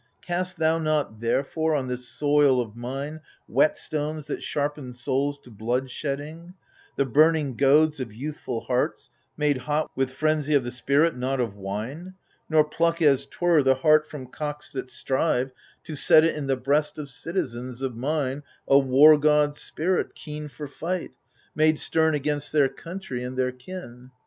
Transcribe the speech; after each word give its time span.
Cast 0.23 0.57
thou 0.57 0.79
not 0.79 1.19
therefore 1.19 1.75
on 1.75 1.87
this 1.87 2.07
soil 2.07 2.59
of 2.59 2.75
mine 2.75 3.19
Whetstones 3.47 4.25
that 4.29 4.41
sharpen 4.41 4.93
souls 4.93 5.37
to 5.43 5.51
bloodshedding. 5.51 6.55
The 6.95 7.05
burning 7.05 7.55
goads 7.55 7.99
of 7.99 8.11
youthful 8.11 8.61
hearts, 8.61 9.11
made 9.37 9.57
hot 9.59 9.91
With 9.95 10.09
frenzy 10.11 10.55
of 10.55 10.63
the 10.63 10.71
spirit, 10.71 11.15
not 11.15 11.39
of 11.39 11.55
wine. 11.55 12.15
Nor 12.49 12.63
pluck 12.65 12.99
as 12.99 13.27
'twere 13.27 13.61
the 13.61 13.75
heart 13.75 14.07
from 14.07 14.25
cocks 14.25 14.71
that 14.71 14.89
strive, 14.89 15.51
To 15.83 15.95
set 15.95 16.23
it 16.23 16.33
in 16.33 16.47
the 16.47 16.57
breast 16.57 16.97
of 16.97 17.07
citizens 17.07 17.83
Of 17.83 17.95
mine, 17.95 18.41
a 18.67 18.79
war 18.79 19.19
god's 19.19 19.61
spirit, 19.61 20.15
keen 20.15 20.47
for 20.47 20.67
fight, 20.67 21.11
Made 21.53 21.77
stem 21.77 22.15
against 22.15 22.51
their 22.51 22.69
country 22.69 23.23
and 23.23 23.37
their 23.37 23.51
kin. 23.51 24.09